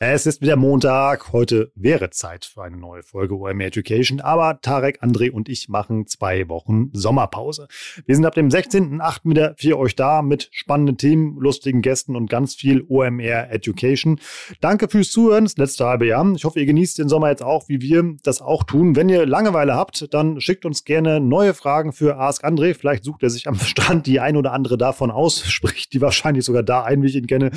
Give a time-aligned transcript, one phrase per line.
[0.00, 1.32] Es ist wieder Montag.
[1.32, 6.08] Heute wäre Zeit für eine neue Folge OM Education, aber Tarek, André und ich machen
[6.08, 7.68] zwei Wochen Sommerpause.
[8.04, 9.20] Wir sind ab dem 16.08.
[9.22, 14.18] wieder für euch da mit spannenden Themen, lustigen Gästen und ganz viel OMR Education.
[14.60, 16.28] Danke fürs Zuhören, das letzte halbe Jahr.
[16.34, 18.96] Ich hoffe, ihr genießt den Sommer jetzt auch, wie wir das auch tun.
[18.96, 22.74] Wenn ihr Langeweile habt, dann schickt uns gerne neue Fragen für Ask André.
[22.74, 26.44] Vielleicht sucht er sich am Strand die ein oder andere davon aus, spricht die wahrscheinlich
[26.44, 27.52] sogar da ein, wie ich ihn kenne.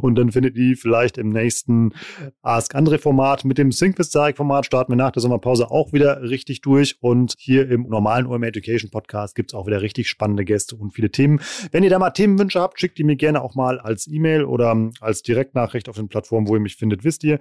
[0.00, 1.81] Und dann findet ihr vielleicht im nächsten
[2.42, 3.44] Ask Andre Format.
[3.44, 3.96] Mit dem Sync
[4.36, 6.96] Format starten wir nach der Sommerpause auch wieder richtig durch.
[7.00, 10.92] Und hier im normalen OM Education Podcast gibt es auch wieder richtig spannende Gäste und
[10.92, 11.40] viele Themen.
[11.72, 14.76] Wenn ihr da mal Themenwünsche habt, schickt die mir gerne auch mal als E-Mail oder
[15.00, 17.38] als Direktnachricht auf den Plattformen, wo ihr mich findet, wisst ihr.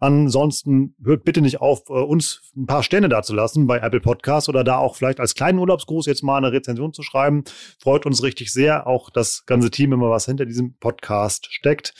[0.00, 4.64] Ansonsten hört bitte nicht auf, äh, uns ein paar Sterne dazulassen bei Apple Podcasts oder
[4.64, 7.44] da auch vielleicht als kleinen Urlaubsgruß jetzt mal eine Rezension zu schreiben.
[7.78, 8.86] Freut uns richtig sehr.
[8.86, 11.94] Auch das ganze Team immer was hinter diesem Podcast steckt.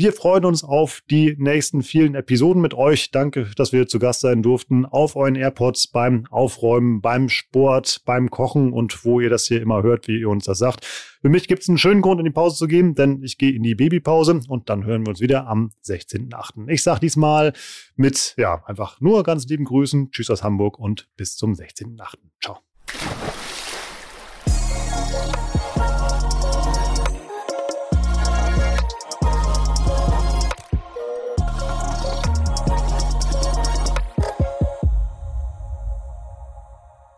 [0.00, 3.10] Wir freuen uns auf die nächsten vielen Episoden mit euch.
[3.10, 8.30] Danke, dass wir zu Gast sein durften auf euren AirPods beim Aufräumen, beim Sport, beim
[8.30, 10.86] Kochen und wo ihr das hier immer hört, wie ihr uns das sagt.
[11.20, 13.52] Für mich gibt es einen schönen Grund, in die Pause zu gehen, denn ich gehe
[13.52, 16.70] in die Babypause und dann hören wir uns wieder am 16.8.
[16.70, 17.52] Ich sage diesmal
[17.94, 20.12] mit, ja, einfach nur ganz lieben Grüßen.
[20.12, 22.14] Tschüss aus Hamburg und bis zum 16.8.
[22.42, 22.69] Ciao.